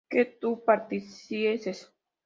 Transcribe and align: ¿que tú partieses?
¿que 0.09 0.25
tú 0.41 0.63
partieses? 0.65 1.93